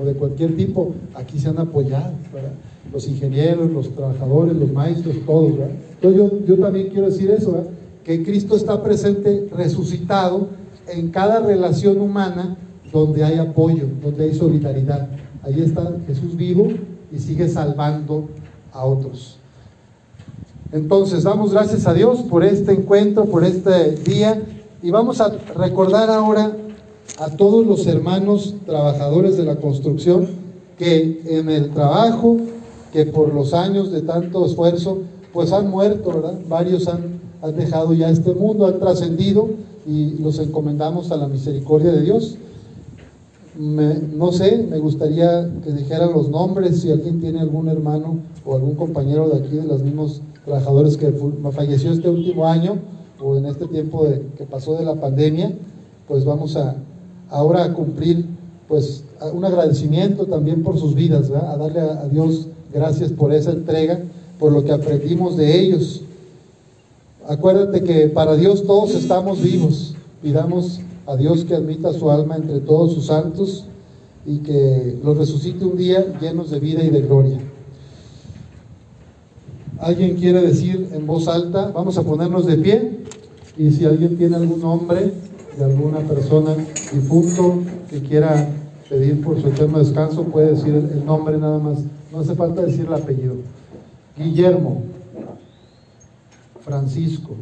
o 0.01 0.05
de 0.05 0.15
cualquier 0.15 0.55
tipo, 0.55 0.95
aquí 1.15 1.41
se 1.41 1.49
han 1.49 1.59
apoyado, 1.59 2.13
los 2.93 3.09
ingenieros, 3.09 3.69
los 3.73 3.91
trabajadores, 3.91 4.55
los 4.55 4.73
maestros, 4.73 5.17
todos. 5.27 5.51
Entonces 6.01 6.17
yo, 6.17 6.47
yo, 6.47 6.63
también 6.63 6.91
quiero 6.91 7.11
decir 7.11 7.29
eso, 7.33 7.65
que 8.05 8.23
Cristo 8.23 8.55
está 8.55 8.85
presente, 8.85 9.49
resucitado 9.51 10.51
en 10.87 11.11
cada 11.11 11.41
relación 11.41 12.01
humana 12.01 12.57
donde 12.93 13.25
hay 13.25 13.39
apoyo, 13.39 13.87
donde 14.03 14.25
hay 14.25 14.35
solidaridad. 14.35 15.09
Ahí 15.43 15.61
está 15.61 15.97
Jesús 16.07 16.37
vivo 16.37 16.69
y 17.13 17.19
sigue 17.19 17.49
salvando 17.49 18.29
a 18.73 18.85
otros. 18.85 19.39
Entonces, 20.73 21.23
damos 21.23 21.53
gracias 21.53 21.87
a 21.87 21.95
Dios 21.95 22.21
por 22.23 22.45
este 22.45 22.73
encuentro, 22.73 23.25
por 23.25 23.45
este 23.45 23.93
día 23.97 24.43
y 24.83 24.91
vamos 24.91 25.21
a 25.21 25.31
recordar 25.57 26.11
ahora 26.11 26.53
a 27.19 27.31
todos 27.31 27.67
los 27.67 27.87
hermanos 27.87 28.55
trabajadores 28.67 29.37
de 29.37 29.45
la 29.45 29.57
construcción 29.57 30.29
que 30.79 31.23
en 31.27 31.49
el 31.49 31.71
trabajo, 31.71 32.37
que 32.93 33.07
por 33.07 33.35
los 33.35 33.55
años 33.55 33.91
de 33.91 34.03
tanto 34.03 34.47
esfuerzo, 34.47 34.99
pues 35.33 35.53
han 35.53 35.69
muerto, 35.69 36.11
¿verdad? 36.11 36.39
Varios 36.49 36.87
han, 36.87 37.21
han 37.43 37.57
dejado 37.57 37.93
ya 37.93 38.09
este 38.09 38.33
mundo, 38.35 38.67
han 38.67 38.79
trascendido 38.79 39.49
y 39.87 40.19
los 40.19 40.39
encomendamos 40.39 41.11
a 41.11 41.17
la 41.17 41.27
misericordia 41.27 41.91
de 41.91 42.03
Dios. 42.03 42.37
No 43.59 44.33
sé, 44.33 44.67
me 44.71 44.79
gustaría 44.79 45.51
que 45.65 45.73
dijeran 45.73 46.13
los 46.13 46.29
nombres, 46.29 46.81
si 46.81 46.93
alguien 46.93 47.21
tiene 47.21 47.41
algún 47.41 47.69
hermano 47.69 48.19
o 48.45 48.55
algún 48.55 48.77
compañero 48.77 49.29
de 49.29 49.39
aquí, 49.39 49.57
de 49.57 49.65
los 49.65 49.83
mismos 49.83 50.23
trabajadores 50.45 50.97
que 50.97 51.13
falleció 51.53 51.93
este 51.93 52.09
último 52.09 52.47
año 52.47 52.77
o 53.21 53.37
en 53.37 53.47
este 53.47 53.67
tiempo 53.67 54.05
de, 54.05 54.23
que 54.37 54.45
pasó 54.45 54.75
de 54.77 54.85
la 54.85 54.95
pandemia, 54.95 55.53
pues 56.07 56.25
vamos 56.25 56.57
a, 56.57 56.77
ahora 57.31 57.65
a 57.65 57.75
cumplir 57.75 58.27
pues 58.69 59.03
un 59.33 59.45
agradecimiento 59.45 60.27
también 60.27 60.63
por 60.63 60.79
sus 60.79 60.95
vidas, 60.95 61.31
a 61.31 61.57
darle 61.57 61.81
a, 61.81 62.07
Dios 62.09 62.47
gracias 62.73 63.11
por 63.11 63.33
esa 63.33 63.51
entrega, 63.51 64.01
por 64.39 64.53
lo 64.53 64.63
que 64.63 64.73
aprendimos 64.73 65.37
de 65.37 65.59
ellos. 65.59 66.03
Acuérdate 67.27 67.83
que 67.83 68.09
para 68.09 68.37
Dios 68.37 68.65
todos 68.65 68.95
estamos 68.95 69.43
vivos. 69.43 69.95
Pidamos 70.23 70.81
a 71.09 71.17
Dios 71.17 71.47
que 71.47 71.55
admita 71.55 71.93
su 71.95 72.11
alma 72.11 72.37
entre 72.37 72.61
todos 72.61 72.93
sus 72.93 73.07
santos 73.07 73.65
y 74.27 74.41
que 74.41 74.99
los 75.03 75.17
resucite 75.17 75.65
un 75.65 75.79
día 75.79 76.05
llenos 76.21 76.51
de 76.51 76.61
vida 76.61 76.85
y 76.85 76.91
de 76.91 77.01
gloria. 77.01 77.39
¿Alguien 79.81 80.17
quiere 80.17 80.43
decir 80.43 80.91
en 80.93 81.07
voz 81.07 81.27
alta? 81.27 81.71
Vamos 81.75 81.97
a 81.97 82.03
ponernos 82.03 82.45
de 82.45 82.57
pie 82.57 82.99
y 83.57 83.71
si 83.71 83.87
alguien 83.87 84.19
tiene 84.19 84.37
algún 84.37 84.61
nombre 84.61 85.15
de 85.57 85.65
alguna 85.65 86.01
persona 86.01 86.55
difunto 86.93 87.61
que 87.89 88.03
quiera 88.03 88.51
pedir 88.91 89.23
por 89.23 89.41
su 89.41 89.49
eterno 89.49 89.79
descanso, 89.79 90.25
puede 90.25 90.51
decir 90.51 90.75
el, 90.75 91.07
nombre 91.07 91.39
nada 91.39 91.59
más. 91.59 91.79
No 92.13 92.21
hace 92.21 92.35
falta 92.35 92.61
decir 92.61 92.85
el 92.85 92.93
apellido. 92.93 93.37
Guillermo, 94.15 94.83
Francisco, 96.61 97.35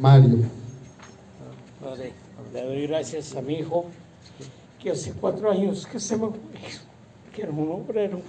Mario. 0.00 0.59
Le 2.52 2.62
doy 2.62 2.86
gracias 2.86 3.34
a 3.34 3.40
mi 3.40 3.54
hijo, 3.54 3.86
que 4.82 4.90
hace 4.90 5.12
cuatro 5.12 5.50
años 5.50 5.86
que 5.86 5.98
se 5.98 6.16
me 6.16 6.28
que 7.34 7.42
era 7.42 7.52
un 7.52 7.70
obrero, 7.70 8.20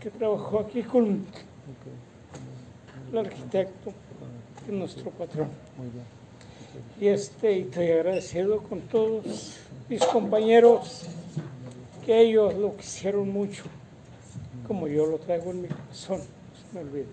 que 0.00 0.10
trabajó 0.10 0.60
aquí 0.60 0.82
con 0.82 1.26
el 3.10 3.18
arquitecto, 3.18 3.92
que 4.64 4.72
es 4.72 4.78
nuestro 4.78 5.10
patrón. 5.10 5.48
Y 6.98 7.08
este, 7.08 7.60
estoy 7.60 7.90
agradecido 7.90 8.62
con 8.62 8.80
todos 8.82 9.58
mis 9.88 10.04
compañeros 10.06 11.04
que 12.06 12.22
ellos 12.22 12.54
lo 12.54 12.74
quisieron 12.76 13.28
mucho, 13.28 13.64
como 14.66 14.88
yo 14.88 15.06
lo 15.06 15.18
traigo 15.18 15.50
en 15.50 15.62
mi 15.62 15.68
corazón, 15.68 16.20
no 16.20 16.70
se 16.70 16.74
me 16.74 16.80
olvide. 16.80 17.06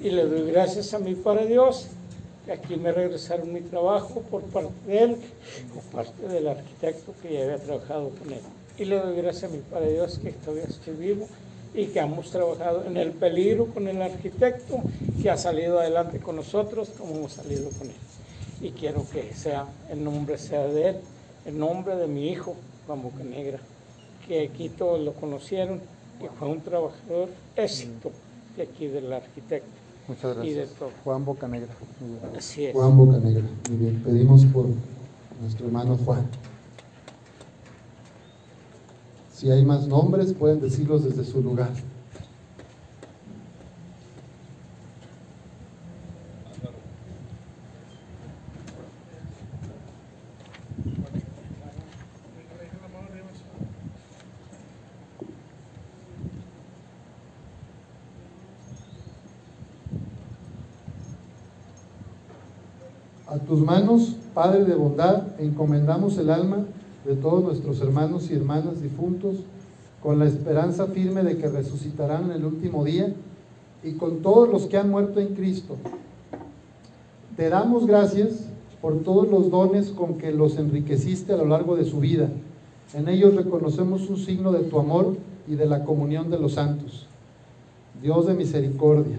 Y 0.00 0.10
le 0.10 0.24
doy 0.24 0.50
gracias 0.50 0.92
a 0.94 0.98
mi 0.98 1.14
Padre 1.14 1.46
Dios, 1.46 1.88
aquí 2.52 2.76
me 2.76 2.92
regresaron 2.92 3.52
mi 3.52 3.60
trabajo 3.60 4.22
por 4.30 4.42
parte 4.42 4.72
de 4.86 4.98
él, 4.98 5.16
por 5.72 5.82
parte 5.84 6.28
del 6.28 6.48
arquitecto 6.48 7.14
que 7.22 7.32
ya 7.34 7.44
había 7.44 7.58
trabajado 7.58 8.10
con 8.10 8.32
él. 8.32 8.40
Y 8.78 8.84
le 8.84 8.98
doy 8.98 9.16
gracias 9.16 9.50
a 9.50 9.54
mi 9.54 9.60
Padre 9.60 9.92
Dios 9.92 10.18
que 10.18 10.32
todavía 10.32 10.64
estoy 10.64 10.94
vivo 10.94 11.28
y 11.74 11.86
que 11.86 12.00
hemos 12.00 12.30
trabajado 12.30 12.84
en 12.86 12.96
el 12.96 13.12
peligro 13.12 13.66
con 13.66 13.86
el 13.88 14.00
arquitecto, 14.02 14.80
que 15.22 15.30
ha 15.30 15.36
salido 15.36 15.78
adelante 15.80 16.18
con 16.18 16.36
nosotros 16.36 16.90
como 16.98 17.14
hemos 17.16 17.32
salido 17.32 17.70
con 17.70 17.88
él 17.88 17.96
y 18.60 18.70
quiero 18.72 19.06
que 19.10 19.32
sea, 19.34 19.66
el 19.90 20.04
nombre 20.04 20.38
sea 20.38 20.66
de 20.66 20.90
él, 20.90 20.96
el 21.46 21.58
nombre 21.58 21.96
de 21.96 22.06
mi 22.06 22.28
hijo, 22.28 22.56
Juan 22.86 23.02
Bocanegra, 23.02 23.58
que 24.26 24.44
aquí 24.44 24.68
todos 24.68 25.00
lo 25.00 25.12
conocieron, 25.14 25.80
que 26.20 26.28
fue 26.28 26.48
un 26.48 26.60
trabajador 26.60 27.28
éxito 27.56 28.12
de 28.56 28.64
aquí 28.64 28.86
del 28.88 29.12
arquitecto. 29.12 29.79
Muchas 30.08 30.36
y 30.44 30.50
de 30.50 30.54
gracias. 30.56 30.78
todo. 30.78 30.90
Juan 31.04 31.24
Bocanegra. 31.24 31.68
Muy 32.00 32.10
bien. 32.10 32.36
Así 32.36 32.66
es. 32.66 32.72
Juan 32.74 32.96
Bocanegra. 32.96 33.44
Muy 33.68 33.76
bien. 33.78 34.02
Pedimos 34.02 34.44
por 34.46 34.66
nuestro 35.40 35.66
hermano 35.66 35.96
Juan. 36.04 36.26
Si 39.32 39.50
hay 39.50 39.64
más 39.64 39.86
nombres, 39.86 40.34
pueden 40.34 40.60
decirlos 40.60 41.04
desde 41.04 41.24
su 41.24 41.40
lugar. 41.42 41.70
A 63.30 63.38
tus 63.38 63.60
manos, 63.60 64.16
Padre 64.34 64.64
de 64.64 64.74
bondad, 64.74 65.22
encomendamos 65.38 66.18
el 66.18 66.30
alma 66.30 66.64
de 67.04 67.14
todos 67.14 67.44
nuestros 67.44 67.80
hermanos 67.80 68.28
y 68.28 68.34
hermanas 68.34 68.82
difuntos, 68.82 69.36
con 70.02 70.18
la 70.18 70.26
esperanza 70.26 70.88
firme 70.88 71.22
de 71.22 71.38
que 71.38 71.46
resucitarán 71.46 72.24
en 72.24 72.32
el 72.32 72.44
último 72.44 72.84
día, 72.84 73.14
y 73.84 73.92
con 73.92 74.20
todos 74.22 74.48
los 74.48 74.66
que 74.66 74.78
han 74.78 74.90
muerto 74.90 75.20
en 75.20 75.36
Cristo. 75.36 75.76
Te 77.36 77.48
damos 77.50 77.86
gracias 77.86 78.46
por 78.82 78.98
todos 79.04 79.28
los 79.28 79.48
dones 79.48 79.90
con 79.90 80.14
que 80.14 80.32
los 80.32 80.58
enriqueciste 80.58 81.32
a 81.32 81.36
lo 81.36 81.46
largo 81.46 81.76
de 81.76 81.84
su 81.84 82.00
vida. 82.00 82.28
En 82.94 83.08
ellos 83.08 83.36
reconocemos 83.36 84.10
un 84.10 84.16
signo 84.16 84.50
de 84.50 84.64
tu 84.64 84.80
amor 84.80 85.16
y 85.46 85.54
de 85.54 85.66
la 85.66 85.84
comunión 85.84 86.30
de 86.30 86.40
los 86.40 86.54
santos. 86.54 87.06
Dios 88.02 88.26
de 88.26 88.34
misericordia, 88.34 89.18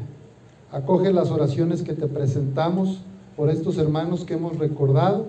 acoge 0.70 1.14
las 1.14 1.32
oraciones 1.32 1.82
que 1.82 1.94
te 1.94 2.08
presentamos 2.08 3.04
por 3.36 3.50
estos 3.50 3.78
hermanos 3.78 4.26
que 4.26 4.34
hemos 4.34 4.58
recordado, 4.58 5.28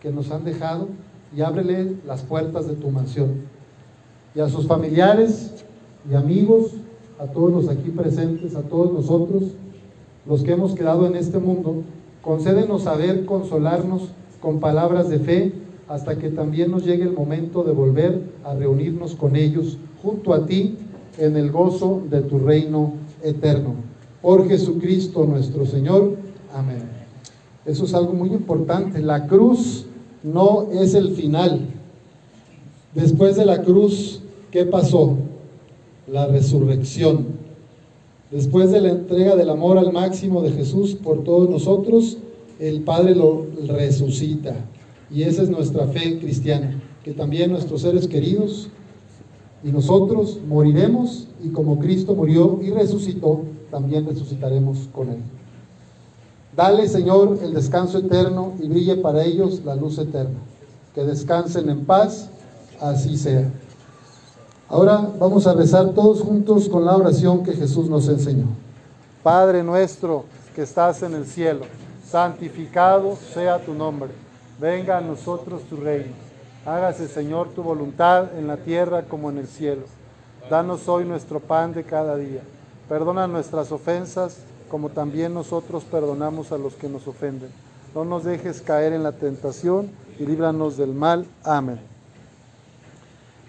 que 0.00 0.10
nos 0.10 0.30
han 0.30 0.44
dejado, 0.44 0.88
y 1.36 1.42
ábrele 1.42 1.96
las 2.06 2.22
puertas 2.22 2.66
de 2.66 2.74
tu 2.74 2.90
mansión. 2.90 3.42
Y 4.34 4.40
a 4.40 4.48
sus 4.48 4.66
familiares 4.66 5.64
y 6.10 6.14
amigos, 6.14 6.72
a 7.18 7.26
todos 7.26 7.52
los 7.52 7.68
aquí 7.68 7.90
presentes, 7.90 8.54
a 8.54 8.62
todos 8.62 8.92
nosotros, 8.92 9.44
los 10.26 10.42
que 10.42 10.52
hemos 10.52 10.74
quedado 10.74 11.06
en 11.06 11.16
este 11.16 11.38
mundo, 11.38 11.82
concédenos 12.22 12.82
saber 12.82 13.24
consolarnos 13.24 14.08
con 14.40 14.60
palabras 14.60 15.08
de 15.08 15.18
fe 15.18 15.52
hasta 15.88 16.16
que 16.18 16.30
también 16.30 16.70
nos 16.70 16.84
llegue 16.84 17.02
el 17.02 17.12
momento 17.12 17.64
de 17.64 17.72
volver 17.72 18.22
a 18.44 18.54
reunirnos 18.54 19.14
con 19.14 19.36
ellos 19.36 19.76
junto 20.02 20.32
a 20.32 20.46
ti 20.46 20.76
en 21.18 21.36
el 21.36 21.50
gozo 21.50 22.02
de 22.08 22.22
tu 22.22 22.38
reino 22.38 22.94
eterno. 23.22 23.74
Por 24.22 24.48
Jesucristo 24.48 25.24
nuestro 25.24 25.66
Señor. 25.66 26.16
Amén. 26.54 26.99
Eso 27.70 27.84
es 27.84 27.94
algo 27.94 28.12
muy 28.14 28.30
importante. 28.30 29.00
La 29.00 29.28
cruz 29.28 29.86
no 30.24 30.68
es 30.72 30.94
el 30.94 31.12
final. 31.12 31.68
Después 32.96 33.36
de 33.36 33.46
la 33.46 33.62
cruz, 33.62 34.22
¿qué 34.50 34.64
pasó? 34.64 35.16
La 36.10 36.26
resurrección. 36.26 37.26
Después 38.32 38.72
de 38.72 38.80
la 38.80 38.90
entrega 38.90 39.36
del 39.36 39.50
amor 39.50 39.78
al 39.78 39.92
máximo 39.92 40.42
de 40.42 40.50
Jesús 40.50 40.96
por 40.96 41.22
todos 41.22 41.48
nosotros, 41.48 42.18
el 42.58 42.80
Padre 42.80 43.14
lo 43.14 43.46
resucita. 43.68 44.56
Y 45.08 45.22
esa 45.22 45.42
es 45.42 45.48
nuestra 45.48 45.86
fe 45.86 46.18
cristiana, 46.18 46.80
que 47.04 47.12
también 47.12 47.52
nuestros 47.52 47.82
seres 47.82 48.08
queridos 48.08 48.68
y 49.62 49.68
nosotros 49.70 50.40
moriremos 50.48 51.28
y 51.40 51.50
como 51.50 51.78
Cristo 51.78 52.16
murió 52.16 52.58
y 52.62 52.70
resucitó, 52.70 53.42
también 53.70 54.06
resucitaremos 54.06 54.88
con 54.92 55.10
Él. 55.10 55.18
Dale, 56.56 56.88
Señor, 56.88 57.38
el 57.42 57.54
descanso 57.54 57.98
eterno 57.98 58.54
y 58.58 58.68
brille 58.68 58.96
para 58.96 59.22
ellos 59.24 59.62
la 59.64 59.76
luz 59.76 59.98
eterna. 59.98 60.38
Que 60.94 61.04
descansen 61.04 61.68
en 61.70 61.84
paz, 61.84 62.28
así 62.80 63.16
sea. 63.16 63.48
Ahora 64.68 65.08
vamos 65.18 65.46
a 65.46 65.54
rezar 65.54 65.90
todos 65.90 66.20
juntos 66.20 66.68
con 66.68 66.84
la 66.84 66.96
oración 66.96 67.44
que 67.44 67.52
Jesús 67.52 67.88
nos 67.88 68.08
enseñó. 68.08 68.46
Padre 69.22 69.62
nuestro 69.62 70.24
que 70.54 70.62
estás 70.62 71.02
en 71.02 71.14
el 71.14 71.26
cielo, 71.26 71.66
santificado 72.08 73.16
sea 73.32 73.64
tu 73.64 73.74
nombre. 73.74 74.10
Venga 74.60 74.98
a 74.98 75.00
nosotros 75.00 75.62
tu 75.62 75.76
reino. 75.76 76.12
Hágase, 76.66 77.08
Señor, 77.08 77.48
tu 77.54 77.62
voluntad 77.62 78.36
en 78.36 78.46
la 78.46 78.56
tierra 78.56 79.02
como 79.02 79.30
en 79.30 79.38
el 79.38 79.46
cielo. 79.46 79.82
Danos 80.50 80.88
hoy 80.88 81.04
nuestro 81.04 81.38
pan 81.40 81.72
de 81.72 81.84
cada 81.84 82.16
día. 82.16 82.42
Perdona 82.88 83.26
nuestras 83.26 83.70
ofensas 83.72 84.38
como 84.70 84.90
también 84.90 85.34
nosotros 85.34 85.84
perdonamos 85.84 86.52
a 86.52 86.58
los 86.58 86.74
que 86.74 86.88
nos 86.88 87.06
ofenden. 87.08 87.50
No 87.94 88.04
nos 88.04 88.24
dejes 88.24 88.62
caer 88.62 88.92
en 88.92 89.02
la 89.02 89.12
tentación 89.12 89.90
y 90.18 90.24
líbranos 90.24 90.76
del 90.76 90.94
mal. 90.94 91.26
Amén. 91.42 91.80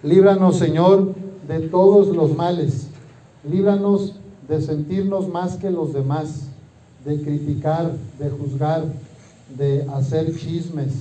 Líbranos, 0.02 0.58
Señor, 0.58 1.14
de 1.48 1.60
todos 1.70 2.08
los 2.16 2.36
males. 2.36 2.88
Líbranos 3.48 4.16
de 4.48 4.62
sentirnos 4.62 5.28
más 5.30 5.58
que 5.58 5.70
los 5.70 5.94
demás, 5.94 6.48
de 7.06 7.22
criticar, 7.22 7.92
de 8.18 8.30
juzgar, 8.30 8.84
de 9.56 9.88
hacer 9.94 10.36
chismes, 10.36 10.94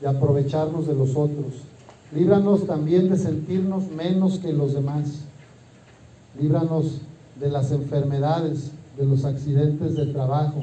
de 0.00 0.08
aprovecharnos 0.08 0.86
de 0.86 0.94
los 0.94 1.10
otros. 1.16 1.64
Líbranos 2.14 2.66
también 2.66 3.10
de 3.10 3.18
sentirnos 3.18 3.88
menos 3.88 4.38
que 4.38 4.52
los 4.52 4.74
demás. 4.74 5.24
Líbranos 6.40 7.00
de 7.38 7.48
las 7.48 7.72
enfermedades, 7.72 8.70
de 8.96 9.06
los 9.06 9.24
accidentes 9.24 9.96
de 9.96 10.06
trabajo, 10.06 10.60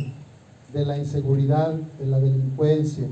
de 0.73 0.85
la 0.85 0.97
inseguridad, 0.97 1.73
de 1.99 2.05
la 2.05 2.19
delincuencia. 2.19 3.07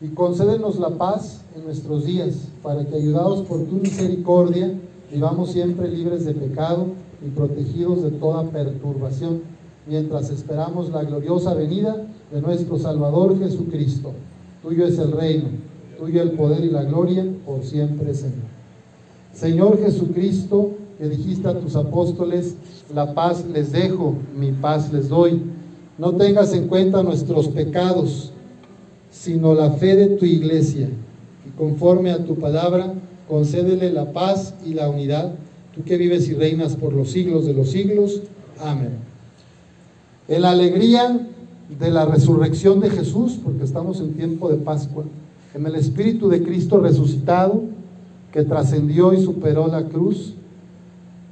Y 0.00 0.08
concédenos 0.08 0.78
la 0.78 0.90
paz 0.90 1.42
en 1.54 1.64
nuestros 1.64 2.04
días, 2.04 2.48
para 2.62 2.84
que 2.84 2.96
ayudados 2.96 3.42
por 3.42 3.64
tu 3.64 3.76
misericordia, 3.76 4.74
vivamos 5.12 5.52
siempre 5.52 5.88
libres 5.88 6.24
de 6.24 6.34
pecado 6.34 6.88
y 7.24 7.30
protegidos 7.30 8.02
de 8.02 8.10
toda 8.10 8.50
perturbación, 8.50 9.42
mientras 9.86 10.30
esperamos 10.30 10.90
la 10.90 11.04
gloriosa 11.04 11.54
venida 11.54 12.06
de 12.32 12.40
nuestro 12.40 12.78
Salvador 12.78 13.38
Jesucristo. 13.38 14.12
Tuyo 14.62 14.86
es 14.86 14.98
el 14.98 15.12
reino, 15.12 15.48
tuyo 15.98 16.22
el 16.22 16.32
poder 16.32 16.64
y 16.64 16.70
la 16.70 16.84
gloria 16.84 17.24
por 17.46 17.62
siempre, 17.62 18.14
Señor. 18.14 18.54
Señor 19.32 19.78
Jesucristo, 19.78 20.70
dijiste 21.08 21.48
a 21.48 21.58
tus 21.58 21.76
apóstoles, 21.76 22.56
la 22.94 23.14
paz 23.14 23.44
les 23.52 23.72
dejo, 23.72 24.16
mi 24.36 24.52
paz 24.52 24.92
les 24.92 25.08
doy. 25.08 25.42
No 25.98 26.12
tengas 26.12 26.52
en 26.52 26.68
cuenta 26.68 27.02
nuestros 27.02 27.48
pecados, 27.48 28.32
sino 29.10 29.54
la 29.54 29.70
fe 29.72 29.96
de 29.96 30.06
tu 30.16 30.24
iglesia. 30.24 30.88
Y 31.46 31.50
conforme 31.56 32.10
a 32.10 32.24
tu 32.24 32.36
palabra, 32.36 32.94
concédele 33.28 33.92
la 33.92 34.12
paz 34.12 34.54
y 34.64 34.74
la 34.74 34.88
unidad, 34.88 35.32
tú 35.74 35.82
que 35.84 35.96
vives 35.96 36.28
y 36.28 36.34
reinas 36.34 36.76
por 36.76 36.92
los 36.92 37.10
siglos 37.10 37.46
de 37.46 37.54
los 37.54 37.70
siglos. 37.70 38.22
Amén. 38.60 38.92
En 40.28 40.42
la 40.42 40.50
alegría 40.50 41.28
de 41.78 41.90
la 41.90 42.06
resurrección 42.06 42.80
de 42.80 42.90
Jesús, 42.90 43.38
porque 43.42 43.64
estamos 43.64 44.00
en 44.00 44.14
tiempo 44.14 44.48
de 44.48 44.56
Pascua, 44.56 45.04
en 45.54 45.66
el 45.66 45.74
Espíritu 45.74 46.28
de 46.28 46.42
Cristo 46.42 46.78
resucitado, 46.78 47.62
que 48.32 48.42
trascendió 48.42 49.14
y 49.14 49.22
superó 49.22 49.68
la 49.68 49.84
cruz, 49.84 50.34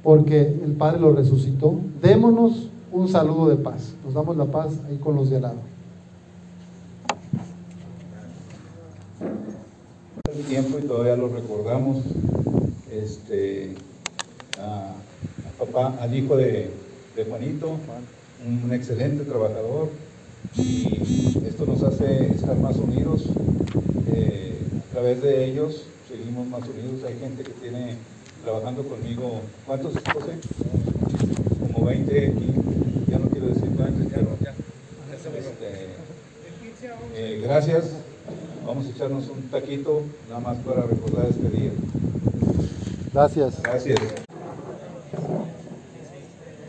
porque 0.03 0.41
el 0.41 0.73
Padre 0.73 0.99
lo 0.99 1.13
resucitó, 1.13 1.79
démonos 2.01 2.69
un 2.91 3.07
saludo 3.07 3.49
de 3.49 3.55
paz. 3.55 3.93
Nos 4.03 4.13
damos 4.13 4.37
la 4.37 4.45
paz 4.45 4.73
ahí 4.87 4.97
con 4.97 5.15
los 5.15 5.29
de 5.29 5.37
al 5.37 5.41
lado. 5.41 5.73
el 10.35 10.45
tiempo 10.45 10.79
y 10.79 10.87
todavía 10.87 11.15
lo 11.15 11.27
recordamos 11.27 11.97
este 12.91 13.75
a, 14.59 14.93
papá 15.59 15.95
al 16.01 16.15
hijo 16.15 16.35
de, 16.35 16.71
de 17.15 17.25
Juanito 17.25 17.77
un 18.45 18.73
excelente 18.73 19.25
trabajador 19.25 19.89
y 20.55 21.37
esto 21.47 21.65
nos 21.67 21.83
hace 21.83 22.31
estar 22.33 22.57
más 22.57 22.77
unidos 22.77 23.25
eh, 24.07 24.57
a 24.89 24.91
través 24.93 25.21
de 25.21 25.45
ellos 25.45 25.83
seguimos 26.09 26.47
más 26.47 26.61
unidos 26.61 27.03
hay 27.07 27.19
gente 27.19 27.43
que 27.43 27.51
tiene 27.51 27.95
trabajando 28.43 28.83
conmigo 28.83 29.41
¿cuántos 29.65 29.93
José? 29.93 30.37
como 31.73 31.85
20 31.85 32.27
aquí 32.27 32.53
ya 33.09 33.19
no 33.19 33.29
quiero 33.29 33.47
decir 33.47 33.69
cuántos 33.75 34.11
ya, 34.11 34.17
no, 34.17 34.37
ya. 34.41 34.53
Este, 35.13 35.89
eh, 37.15 37.41
gracias 37.43 37.85
Vamos 38.65 38.85
a 38.85 38.89
echarnos 38.89 39.27
un 39.29 39.41
taquito 39.49 40.03
nada 40.29 40.39
más 40.39 40.57
para 40.59 40.83
recordar 40.83 41.27
este 41.29 41.49
día. 41.49 41.71
Gracias. 43.13 43.61
Gracias. 43.61 43.99